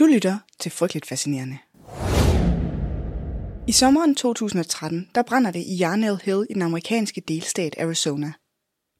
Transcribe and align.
Du 0.00 0.06
lytter 0.06 0.38
til 0.58 0.70
Frygteligt 0.70 1.06
Fascinerende. 1.06 1.58
I 3.68 3.72
sommeren 3.72 4.14
2013, 4.14 5.08
der 5.14 5.22
brænder 5.22 5.50
det 5.50 5.60
i 5.60 5.82
Yarnell 5.82 6.20
Hill 6.24 6.46
i 6.50 6.54
den 6.54 6.62
amerikanske 6.62 7.20
delstat 7.20 7.74
Arizona. 7.78 8.32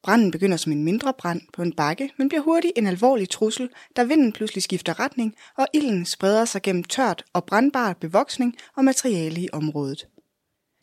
Branden 0.02 0.30
begynder 0.30 0.56
som 0.56 0.72
en 0.72 0.84
mindre 0.84 1.14
brand 1.18 1.40
på 1.52 1.62
en 1.62 1.72
bakke, 1.72 2.10
men 2.18 2.28
bliver 2.28 2.42
hurtigt 2.42 2.72
en 2.76 2.86
alvorlig 2.86 3.28
trussel, 3.28 3.68
da 3.96 4.02
vinden 4.02 4.32
pludselig 4.32 4.62
skifter 4.62 5.00
retning, 5.00 5.34
og 5.56 5.66
ilden 5.74 6.06
spreder 6.06 6.44
sig 6.44 6.62
gennem 6.62 6.84
tørt 6.84 7.24
og 7.32 7.44
brandbar 7.44 7.92
bevoksning 7.92 8.56
og 8.76 8.84
materiale 8.84 9.40
i 9.40 9.48
området. 9.52 10.06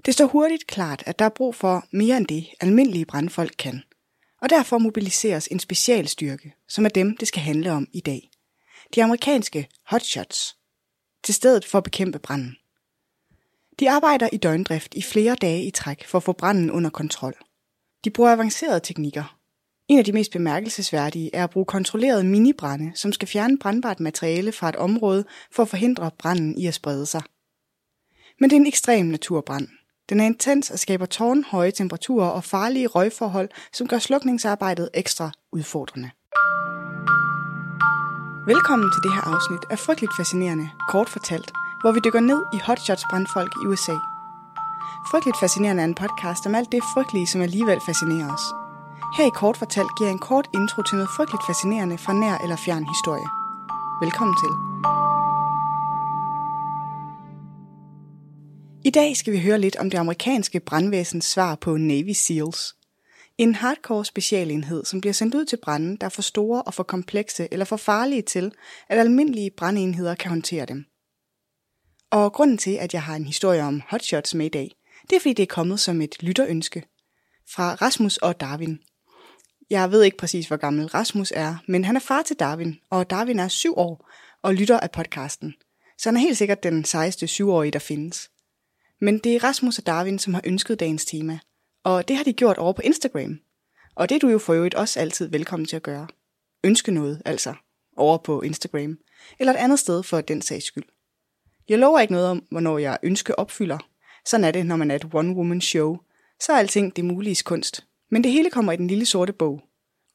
Det 0.06 0.14
står 0.14 0.26
hurtigt 0.26 0.68
klart, 0.68 1.04
at 1.06 1.20
der 1.20 1.26
er 1.26 1.30
brug 1.30 1.56
for 1.56 1.86
mere 1.92 2.18
end 2.18 2.28
det, 2.28 2.48
almindelige 2.62 3.06
brandfolk 3.06 3.54
kan. 3.58 3.82
Og 4.42 4.50
derfor 4.50 4.78
mobiliseres 4.78 5.48
en 5.48 5.60
specialstyrke, 5.60 6.54
som 6.70 6.86
er 6.86 6.90
dem, 6.90 7.18
det 7.18 7.28
skal 7.28 7.42
handle 7.42 7.72
om 7.72 7.88
i 7.94 8.00
dag. 8.00 8.30
De 8.96 9.04
amerikanske 9.04 9.70
hotshots. 9.86 10.58
Til 11.24 11.34
stedet 11.34 11.66
for 11.66 11.78
at 11.78 11.84
bekæmpe 11.84 12.20
branden. 12.20 12.57
De 13.80 13.89
arbejder 13.89 14.30
i 14.34 14.38
døgndrift 14.38 14.96
i 14.96 15.02
flere 15.02 15.36
dage 15.36 15.64
i 15.64 15.71
træk 15.71 16.06
for 16.07 16.18
at 16.18 16.24
få 16.24 16.32
branden 16.32 16.71
under 16.71 16.89
kontrol. 16.89 17.34
De 18.04 18.10
bruger 18.10 18.32
avancerede 18.32 18.80
teknikker. 18.80 19.38
En 19.88 20.00
af 20.00 20.06
de 20.06 20.14
mest 20.14 20.32
bemærkelsesværdige 20.32 21.30
er 21.34 21.44
at 21.44 21.50
bruge 21.50 21.66
kontrolleret 21.66 22.25
minibrænde, 22.25 22.92
som 22.96 23.14
skal 23.14 23.28
fjerne 23.28 23.58
brandbart 23.60 24.00
materiale 24.00 24.52
fra 24.52 24.70
et 24.70 24.75
område 24.75 25.25
for 25.52 25.64
at 25.64 25.69
forhindre 25.69 26.11
branden 26.19 26.58
i 26.58 26.68
at 26.68 26.74
sprede 26.74 27.06
sig. 27.06 27.22
Men 28.39 28.50
det 28.50 28.56
er 28.56 28.60
en 28.60 28.68
ekstrem 28.68 29.06
naturbrand. 29.06 29.68
Den 30.10 30.19
er 30.19 30.25
intens 30.25 30.72
og 30.72 30.80
skaber 30.80 31.06
tårnhøje 31.06 31.72
temperaturer 31.72 32.28
og 32.28 32.44
farlige 32.44 32.88
røgforhold, 32.88 33.50
som 33.73 33.88
gør 33.88 34.00
slukningsarbejdet 34.00 34.89
ekstra 34.94 35.31
udfordrende. 35.52 36.11
Velkommen 38.53 38.92
til 38.92 39.03
det 39.03 39.14
her 39.14 39.25
afsnit 39.33 39.66
af 39.69 39.80
Frygteligt 39.80 40.16
Fascinerende, 40.17 40.69
kort 40.89 41.09
fortalt, 41.09 41.52
hvor 41.81 41.92
vi 41.92 42.00
dykker 42.05 42.19
ned 42.19 42.42
i 42.53 42.59
hotshots 42.67 43.03
brandfolk 43.09 43.52
i 43.61 43.66
USA. 43.72 43.95
Frygteligt 45.11 45.39
Fascinerende 45.39 45.81
er 45.83 45.88
en 45.88 45.99
podcast 46.03 46.45
om 46.45 46.55
alt 46.55 46.72
det 46.72 46.83
frygtelige, 46.94 47.27
som 47.27 47.41
alligevel 47.41 47.80
fascinerer 47.85 48.33
os. 48.33 48.45
Her 49.17 49.25
i 49.27 49.38
kort 49.41 49.57
fortalt 49.57 49.91
giver 49.97 50.07
jeg 50.09 50.13
en 50.13 50.27
kort 50.30 50.47
intro 50.53 50.81
til 50.81 50.95
noget 50.95 51.09
frygteligt 51.17 51.45
fascinerende 51.47 51.97
fra 51.97 52.13
nær 52.13 52.35
eller 52.44 52.57
fjern 52.66 52.85
historie. 52.94 53.27
Velkommen 54.03 54.35
til. 54.44 54.52
I 58.89 58.91
dag 59.00 59.17
skal 59.17 59.33
vi 59.33 59.39
høre 59.39 59.59
lidt 59.59 59.75
om 59.75 59.89
det 59.89 59.97
amerikanske 59.97 60.59
brandvæsens 60.59 61.25
svar 61.25 61.55
på 61.55 61.77
Navy 61.77 62.13
SEALs. 62.25 62.77
En 63.38 63.55
hardcore 63.55 64.05
specialenhed, 64.05 64.85
som 64.85 65.02
bliver 65.02 65.13
sendt 65.13 65.35
ud 65.35 65.45
til 65.45 65.59
branden, 65.63 65.95
der 65.95 66.05
er 66.05 66.09
for 66.09 66.21
store 66.21 66.61
og 66.61 66.73
for 66.73 66.83
komplekse 66.83 67.47
eller 67.52 67.66
for 67.66 67.77
farlige 67.77 68.21
til, 68.21 68.52
at 68.88 68.99
almindelige 68.99 69.52
brandenheder 69.57 70.16
kan 70.16 70.29
håndtere 70.29 70.66
dem. 70.66 70.85
Og 72.11 72.33
grunden 72.33 72.57
til, 72.57 72.71
at 72.71 72.94
jeg 72.94 73.03
har 73.03 73.16
en 73.16 73.25
historie 73.25 73.63
om 73.63 73.81
hotshots 73.89 74.35
med 74.35 74.45
i 74.45 74.49
dag, 74.49 74.71
det 75.09 75.16
er 75.16 75.19
fordi 75.19 75.33
det 75.33 75.44
er 75.44 75.47
kommet 75.47 75.79
som 75.79 76.02
et 76.02 76.23
lytterønske 76.23 76.83
fra 77.55 77.75
Rasmus 77.75 78.17
og 78.17 78.39
Darwin. 78.39 78.79
Jeg 79.69 79.91
ved 79.91 80.03
ikke 80.03 80.17
præcis, 80.17 80.47
hvor 80.47 80.57
gammel 80.57 80.88
Rasmus 80.88 81.33
er, 81.35 81.55
men 81.67 81.85
han 81.85 81.95
er 81.95 81.99
far 81.99 82.22
til 82.22 82.35
Darwin, 82.35 82.79
og 82.89 83.09
Darwin 83.09 83.39
er 83.39 83.47
syv 83.47 83.73
år 83.77 84.09
og 84.41 84.53
lytter 84.53 84.79
af 84.79 84.91
podcasten. 84.91 85.53
Så 85.97 86.09
han 86.09 86.16
er 86.16 86.22
helt 86.22 86.38
sikkert 86.38 86.63
den 86.63 86.85
sejeste 86.85 87.27
syvårige, 87.27 87.72
der 87.72 87.79
findes. 87.79 88.29
Men 89.01 89.19
det 89.19 89.35
er 89.35 89.44
Rasmus 89.44 89.77
og 89.79 89.85
Darwin, 89.85 90.19
som 90.19 90.33
har 90.33 90.41
ønsket 90.45 90.79
dagens 90.79 91.05
tema, 91.05 91.39
og 91.88 92.07
det 92.07 92.16
har 92.16 92.23
de 92.23 92.33
gjort 92.33 92.57
over 92.57 92.73
på 92.73 92.81
Instagram. 92.81 93.39
Og 93.95 94.09
det 94.09 94.16
er 94.16 94.19
du 94.19 94.30
jo 94.30 94.39
for 94.39 94.53
øvrigt 94.53 94.75
også 94.75 94.99
altid 94.99 95.27
velkommen 95.27 95.66
til 95.66 95.75
at 95.75 95.83
gøre. 95.83 96.07
Ønske 96.63 96.91
noget, 96.91 97.21
altså, 97.25 97.53
over 97.97 98.17
på 98.17 98.41
Instagram, 98.41 98.97
eller 99.39 99.53
et 99.53 99.57
andet 99.57 99.79
sted 99.79 100.03
for 100.03 100.21
den 100.21 100.41
sags 100.41 100.66
skyld. 100.66 100.83
Jeg 101.69 101.79
lover 101.79 101.99
ikke 101.99 102.13
noget 102.13 102.27
om, 102.27 102.45
hvornår 102.52 102.77
jeg 102.77 102.97
ønske 103.03 103.39
opfylder. 103.39 103.77
Sådan 104.25 104.44
er 104.44 104.52
det, 104.52 104.66
når 104.66 104.75
man 104.75 104.91
er 104.91 104.95
et 104.95 105.05
one-woman 105.05 105.59
show. 105.61 105.97
Så 106.39 106.52
er 106.52 106.57
alting 106.57 106.95
det 106.95 107.05
mulige 107.05 107.44
kunst. 107.44 107.85
Men 108.09 108.23
det 108.23 108.31
hele 108.31 108.50
kommer 108.50 108.72
i 108.72 108.78
den 108.78 108.88
lille 108.88 109.06
sorte 109.06 109.33
bog. 109.33 109.62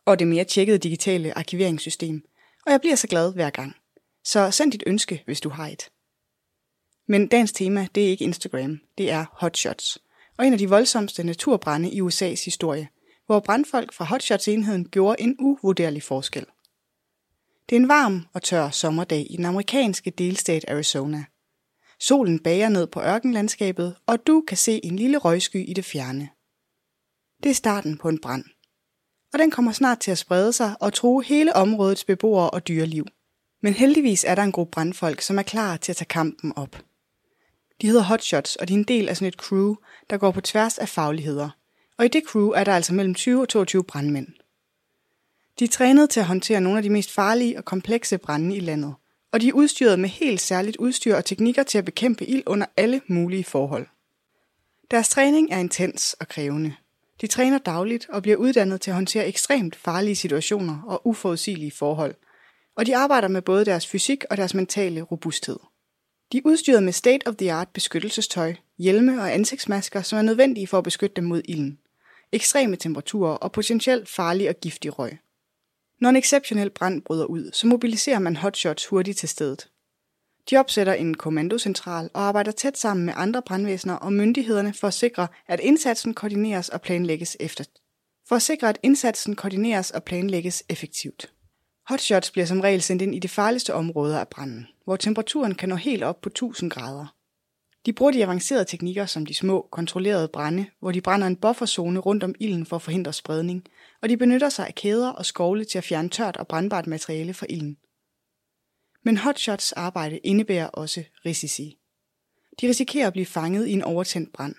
Og 0.05 0.19
det 0.19 0.27
mere 0.27 0.45
tjekkede 0.45 0.79
digitale 0.79 1.39
arkiveringssystem. 1.39 2.25
Og 2.67 2.73
jeg 2.73 2.81
bliver 2.81 2.97
så 2.97 3.07
glad 3.07 3.33
hver 3.33 3.51
gang. 3.51 3.77
Så 4.25 4.51
send 4.51 4.73
dit 4.73 4.83
ønske, 4.87 5.23
hvis 5.25 5.41
du 5.41 5.49
har 5.49 5.69
et. 5.69 5.91
Men 7.09 7.29
dagens 7.29 7.53
tema, 7.53 7.89
det 7.95 8.05
er 8.05 8.09
ikke 8.09 8.25
Instagram, 8.25 8.81
det 8.99 9.11
er 9.11 9.25
hotshots. 9.33 9.99
Og 10.37 10.47
en 10.47 10.53
af 10.53 10.59
de 10.59 10.69
voldsomste 10.69 11.25
naturbrænde 11.25 11.91
i 11.91 12.01
USA's 12.01 12.45
historie, 12.45 12.89
hvor 13.27 13.41
brandfolk 13.41 13.93
fra 13.93 14.05
hotshots-enheden 14.05 14.89
gjorde 14.89 15.23
en 15.23 15.37
uvurderlig 15.39 16.03
forskel. 16.03 16.47
Det 17.69 17.77
er 17.77 17.81
en 17.81 17.89
varm 17.89 18.27
og 18.33 18.43
tør 18.43 18.71
sommerdag 18.71 19.27
i 19.31 19.37
den 19.37 19.45
amerikanske 19.45 20.11
delstat 20.11 20.65
Arizona. 20.69 21.25
Solen 22.01 22.39
bager 22.39 22.69
ned 22.69 22.87
på 22.87 23.01
ørkenlandskabet, 23.01 23.97
og 24.07 24.27
du 24.27 24.45
kan 24.49 24.57
se 24.57 24.81
en 24.85 24.97
lille 24.97 25.19
røgsky 25.19 25.69
i 25.69 25.73
det 25.73 25.85
fjerne. 25.85 26.29
Det 27.43 27.51
er 27.51 27.55
starten 27.55 27.99
på 27.99 28.09
en 28.09 28.21
brand. 28.21 28.45
Og 29.33 29.39
den 29.39 29.51
kommer 29.51 29.73
snart 29.73 29.99
til 29.99 30.11
at 30.11 30.19
sprede 30.19 30.53
sig 30.53 30.77
og 30.81 30.93
true 30.93 31.25
hele 31.25 31.57
områdets 31.57 32.05
beboere 32.05 32.51
og 32.51 32.69
dyreliv. 32.69 33.07
Men 33.63 33.73
heldigvis 33.75 34.25
er 34.25 34.35
der 34.35 34.43
en 34.43 34.53
gruppe 34.53 34.71
brandfolk, 34.71 35.21
som 35.21 35.39
er 35.39 35.43
klar 35.43 35.77
til 35.77 35.93
at 35.93 35.97
tage 35.97 36.07
kampen 36.07 36.53
op. 36.57 36.77
De 37.83 37.87
hedder 37.87 38.03
Hotshots, 38.03 38.57
og 38.57 38.69
de 38.69 38.75
er 38.75 38.79
en 38.79 38.85
del 38.85 39.09
af 39.09 39.17
sådan 39.17 39.29
et 39.29 39.35
crew, 39.35 39.75
der 40.11 40.17
går 40.17 40.31
på 40.31 40.41
tværs 40.41 40.79
af 40.79 40.89
fagligheder. 40.89 41.51
Og 41.99 42.05
i 42.05 42.09
det 42.09 42.23
crew 42.27 42.49
er 42.49 42.65
der 42.65 42.75
altså 42.75 42.95
mellem 42.95 43.15
20 43.15 43.41
og 43.41 43.49
22 43.49 43.85
brandmænd. 43.85 44.27
De 45.59 45.65
er 45.65 45.69
trænet 45.69 46.11
til 46.11 46.21
at 46.21 46.27
håndtere 46.27 46.61
nogle 46.61 46.79
af 46.79 46.83
de 46.83 46.91
mest 46.91 47.11
farlige 47.11 47.59
og 47.59 47.65
komplekse 47.65 48.19
brænde 48.19 48.57
i 48.57 48.61
landet, 48.61 48.95
og 49.33 49.41
de 49.41 49.49
er 49.49 49.53
udstyret 49.53 49.99
med 49.99 50.09
helt 50.09 50.41
særligt 50.41 50.77
udstyr 50.77 51.17
og 51.17 51.25
teknikker 51.25 51.63
til 51.63 51.79
at 51.79 51.85
bekæmpe 51.85 52.27
ild 52.27 52.43
under 52.47 52.67
alle 52.77 53.01
mulige 53.07 53.45
forhold. 53.45 53.87
Deres 54.91 55.09
træning 55.09 55.53
er 55.53 55.59
intens 55.59 56.17
og 56.21 56.29
krævende. 56.29 56.75
De 57.21 57.27
træner 57.27 57.59
dagligt 57.59 58.09
og 58.09 58.23
bliver 58.23 58.37
uddannet 58.37 58.81
til 58.81 58.91
at 58.91 58.95
håndtere 58.95 59.27
ekstremt 59.27 59.77
farlige 59.77 60.17
situationer 60.17 60.83
og 60.87 61.07
uforudsigelige 61.07 61.73
forhold, 61.73 62.15
og 62.77 62.87
de 62.87 62.97
arbejder 62.97 63.29
med 63.29 63.43
både 63.43 63.65
deres 63.65 63.87
fysik 63.87 64.25
og 64.31 64.37
deres 64.37 64.55
mentale 64.55 65.01
robusthed. 65.01 65.57
De 66.33 66.39
er 66.39 66.43
udstyret 66.45 66.83
med 66.83 66.93
state-of-the-art 66.93 67.69
beskyttelsestøj, 67.69 68.55
hjelme 68.79 69.21
og 69.21 69.35
ansigtsmasker, 69.35 70.03
som 70.03 70.19
er 70.19 70.23
nødvendige 70.23 70.67
for 70.67 70.79
at 70.79 70.85
beskytte 70.85 71.17
dem 71.17 71.25
mod 71.25 71.43
ilden, 71.45 71.79
ekstreme 72.33 72.77
temperaturer 72.77 73.35
og 73.35 73.53
potentielt 73.53 74.09
farlig 74.09 74.49
og 74.49 74.55
giftig 74.55 74.99
røg. 74.99 75.19
Når 76.01 76.09
en 76.09 76.17
exceptionel 76.17 76.71
brand 76.71 77.03
bryder 77.03 77.25
ud, 77.25 77.51
så 77.53 77.67
mobiliserer 77.67 78.19
man 78.19 78.37
hotshots 78.37 78.87
hurtigt 78.87 79.19
til 79.19 79.29
stedet. 79.29 79.69
De 80.51 80.57
opsætter 80.57 80.93
en 80.93 81.15
kommandocentral 81.15 82.11
og 82.15 82.23
arbejder 82.23 82.53
tæt 82.53 82.79
sammen 82.79 83.07
med 83.07 83.15
andre 83.17 83.43
brandvæsener 83.43 83.95
og 83.95 84.13
myndighederne 84.13 84.75
for 84.75 84.87
at 84.87 84.95
sikre, 84.95 85.29
at 85.49 85.61
indsatsen 85.61 86.15
koordineres 86.15 86.69
og 86.69 86.81
planlægges 86.83 87.37
efter. 87.41 87.65
For 88.29 88.37
at 88.37 88.43
sikre, 88.43 88.69
at 88.69 88.79
indsatsen 88.83 89.37
koordineres 89.37 89.91
og 89.91 90.05
planlægges 90.05 90.65
effektivt. 90.69 91.32
Hotshots 91.89 92.31
bliver 92.31 92.47
som 92.47 92.61
regel 92.61 92.83
sendt 92.83 93.03
ind 93.03 93.15
i 93.15 93.19
de 93.19 93.29
farligste 93.29 93.75
områder 93.75 94.21
af 94.21 94.29
branden, 94.29 94.67
hvor 94.85 94.97
temperaturen 94.97 95.55
kan 95.55 95.69
nå 95.69 95.75
helt 95.75 96.03
op 96.03 96.21
på 96.21 96.29
1000 96.29 96.71
grader. 96.71 97.15
De 97.87 97.93
bruger 97.93 98.13
de 98.13 98.23
avancerede 98.23 98.65
teknikker 98.65 99.07
som 99.07 99.27
de 99.27 99.35
små, 99.35 99.69
kontrollerede 99.73 100.29
brænde, 100.29 100.67
hvor 100.81 100.93
de 100.93 101.01
brænder 101.01 101.27
en 101.27 101.37
bufferzone 101.37 102.01
rundt 102.01 102.25
om 102.25 102.35
ilden 102.41 102.67
for 102.67 102.77
at 102.77 102.83
forhindre 102.83 103.13
spredning, 103.13 103.65
og 104.03 104.09
de 104.09 104.17
benytter 104.17 104.49
sig 104.49 104.67
af 104.67 104.75
kæder 104.75 105.11
og 105.11 105.27
skovle 105.27 105.65
til 105.65 105.79
at 105.79 105.85
fjerne 105.85 106.09
tørt 106.09 106.37
og 106.37 106.49
brandbart 106.49 106.87
materiale 106.87 107.35
fra 107.35 107.47
ilden. 107.49 107.77
Men 109.05 109.17
hotshots 109.17 109.73
arbejde 109.73 110.19
indebærer 110.19 110.67
også 110.67 111.05
risici. 111.27 111.79
De 112.61 112.69
risikerer 112.69 113.07
at 113.07 113.13
blive 113.13 113.27
fanget 113.27 113.67
i 113.67 113.73
en 113.73 113.83
overtændt 113.83 114.33
brand, 114.33 114.55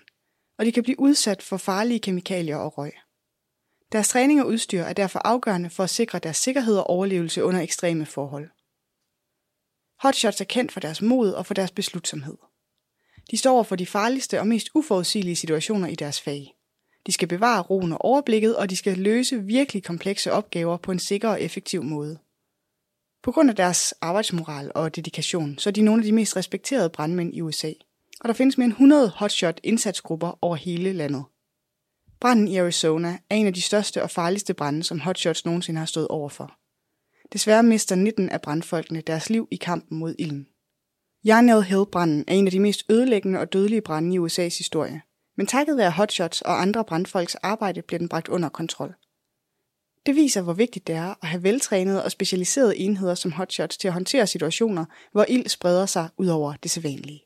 og 0.58 0.64
de 0.64 0.72
kan 0.72 0.82
blive 0.82 1.00
udsat 1.00 1.42
for 1.42 1.56
farlige 1.56 2.00
kemikalier 2.00 2.56
og 2.56 2.78
røg. 2.78 2.92
Deres 3.94 4.08
træning 4.08 4.40
og 4.42 4.46
udstyr 4.46 4.82
er 4.82 4.92
derfor 4.92 5.18
afgørende 5.18 5.70
for 5.70 5.84
at 5.84 5.90
sikre 5.90 6.18
deres 6.18 6.36
sikkerhed 6.36 6.76
og 6.76 6.90
overlevelse 6.90 7.44
under 7.44 7.60
ekstreme 7.60 8.06
forhold. 8.06 8.50
Hotshots 10.02 10.40
er 10.40 10.44
kendt 10.44 10.72
for 10.72 10.80
deres 10.80 11.02
mod 11.02 11.32
og 11.32 11.46
for 11.46 11.54
deres 11.54 11.70
beslutsomhed. 11.70 12.36
De 13.30 13.36
står 13.36 13.52
over 13.52 13.62
for 13.62 13.76
de 13.76 13.86
farligste 13.86 14.40
og 14.40 14.46
mest 14.46 14.70
uforudsigelige 14.74 15.36
situationer 15.36 15.88
i 15.88 15.94
deres 15.94 16.20
fag. 16.20 16.54
De 17.06 17.12
skal 17.12 17.28
bevare 17.28 17.62
roen 17.62 17.92
og 17.92 18.04
overblikket, 18.04 18.56
og 18.56 18.70
de 18.70 18.76
skal 18.76 18.98
løse 18.98 19.42
virkelig 19.42 19.84
komplekse 19.84 20.32
opgaver 20.32 20.76
på 20.76 20.92
en 20.92 20.98
sikker 20.98 21.28
og 21.28 21.42
effektiv 21.42 21.82
måde. 21.82 22.18
På 23.22 23.32
grund 23.32 23.50
af 23.50 23.56
deres 23.56 23.94
arbejdsmoral 24.00 24.72
og 24.74 24.96
dedikation, 24.96 25.58
så 25.58 25.70
er 25.70 25.72
de 25.72 25.82
nogle 25.82 26.00
af 26.00 26.04
de 26.04 26.12
mest 26.12 26.36
respekterede 26.36 26.90
brandmænd 26.90 27.34
i 27.34 27.40
USA. 27.40 27.72
Og 28.20 28.28
der 28.28 28.34
findes 28.34 28.58
mere 28.58 28.64
end 28.64 28.72
100 28.72 29.08
hotshot 29.08 29.60
indsatsgrupper 29.62 30.38
over 30.42 30.56
hele 30.56 30.92
landet. 30.92 31.24
Branden 32.20 32.48
i 32.48 32.56
Arizona 32.56 33.18
er 33.30 33.36
en 33.36 33.46
af 33.46 33.54
de 33.54 33.62
største 33.62 34.02
og 34.02 34.10
farligste 34.10 34.54
brænde, 34.54 34.82
som 34.82 35.00
hotshots 35.00 35.44
nogensinde 35.44 35.78
har 35.78 35.86
stået 35.86 36.08
overfor. 36.08 36.52
Desværre 37.32 37.62
mister 37.62 37.96
19 37.96 38.28
af 38.28 38.40
brandfolkene 38.40 39.00
deres 39.00 39.30
liv 39.30 39.48
i 39.50 39.56
kampen 39.56 39.98
mod 39.98 40.14
ilden. 40.18 40.46
Yarnell 41.26 41.62
Hill-branden 41.62 42.24
er 42.28 42.34
en 42.34 42.46
af 42.46 42.50
de 42.50 42.60
mest 42.60 42.84
ødelæggende 42.90 43.38
og 43.40 43.52
dødelige 43.52 43.80
brænde 43.80 44.14
i 44.14 44.18
USA's 44.18 44.58
historie. 44.58 45.02
Men 45.36 45.46
takket 45.46 45.76
være 45.76 45.90
hotshots 45.90 46.42
og 46.42 46.62
andre 46.62 46.84
brandfolks 46.84 47.34
arbejde 47.34 47.82
bliver 47.82 47.98
den 47.98 48.08
bragt 48.08 48.28
under 48.28 48.48
kontrol. 48.48 48.94
Det 50.06 50.14
viser, 50.14 50.42
hvor 50.42 50.52
vigtigt 50.52 50.86
det 50.86 50.94
er 50.94 51.14
at 51.22 51.28
have 51.28 51.42
veltrænede 51.42 52.04
og 52.04 52.10
specialiserede 52.10 52.76
enheder 52.76 53.14
som 53.14 53.32
hotshots 53.32 53.76
til 53.78 53.88
at 53.88 53.94
håndtere 53.94 54.26
situationer, 54.26 54.84
hvor 55.12 55.24
ild 55.28 55.48
spreder 55.48 55.86
sig 55.86 56.08
ud 56.16 56.26
over 56.26 56.54
det 56.62 56.70
sædvanlige. 56.70 57.22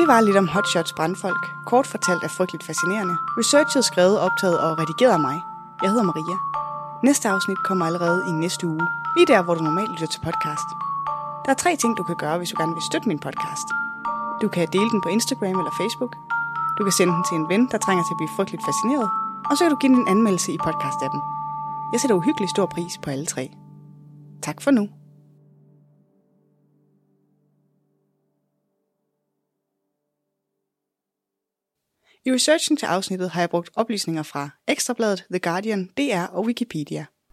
Det 0.00 0.08
var 0.08 0.20
lidt 0.20 0.36
om 0.42 0.48
hotshots 0.48 0.92
brandfolk. 0.92 1.44
Kort 1.70 1.86
fortalt 1.86 2.22
er 2.24 2.28
frygteligt 2.28 2.64
fascinerende. 2.64 3.16
Researchet 3.38 3.84
skrevet, 3.84 4.16
optaget 4.26 4.58
og 4.64 4.78
redigeret 4.80 5.12
af 5.12 5.20
mig. 5.28 5.36
Jeg 5.82 5.90
hedder 5.90 6.06
Maria. 6.10 6.36
Næste 7.08 7.28
afsnit 7.28 7.60
kommer 7.68 7.84
allerede 7.86 8.20
i 8.28 8.32
næste 8.32 8.66
uge. 8.66 8.86
Lige 9.16 9.26
der, 9.26 9.42
hvor 9.42 9.54
du 9.54 9.62
normalt 9.62 9.90
lytter 9.90 10.06
til 10.06 10.20
podcast. 10.20 10.68
Der 11.44 11.50
er 11.54 11.58
tre 11.64 11.76
ting, 11.76 11.96
du 11.98 12.02
kan 12.02 12.16
gøre, 12.16 12.38
hvis 12.38 12.50
du 12.50 12.56
gerne 12.60 12.74
vil 12.76 12.82
støtte 12.90 13.08
min 13.08 13.18
podcast. 13.26 13.68
Du 14.42 14.48
kan 14.48 14.68
dele 14.72 14.90
den 14.90 15.00
på 15.04 15.08
Instagram 15.08 15.58
eller 15.60 15.74
Facebook. 15.80 16.12
Du 16.78 16.82
kan 16.84 16.92
sende 16.92 17.12
den 17.16 17.24
til 17.28 17.36
en 17.40 17.48
ven, 17.52 17.62
der 17.72 17.78
trænger 17.78 18.04
til 18.04 18.14
at 18.14 18.20
blive 18.20 18.36
frygteligt 18.36 18.64
fascineret. 18.68 19.08
Og 19.50 19.52
så 19.56 19.60
kan 19.64 19.70
du 19.70 19.78
give 19.82 19.92
den 19.92 20.00
en 20.02 20.08
anmeldelse 20.14 20.52
i 20.52 20.58
podcast-appen. 20.66 21.20
Jeg 21.92 22.00
sætter 22.00 22.16
uhyggelig 22.16 22.48
stor 22.48 22.66
pris 22.66 22.98
på 23.02 23.10
alle 23.10 23.26
tre. 23.26 23.44
Tak 24.42 24.58
for 24.62 24.70
nu. 24.70 24.84
I 32.26 32.32
researchen 32.32 32.76
til 32.76 32.86
afsnittet 32.86 33.30
har 33.30 33.40
jeg 33.40 33.50
brugt 33.50 33.70
oplysninger 33.76 34.22
fra 34.22 34.50
Ekstrabladet, 34.68 35.26
The 35.30 35.38
Guardian, 35.38 35.90
DR 35.98 36.26
og 36.32 36.44
Wikipedia. 36.44 37.06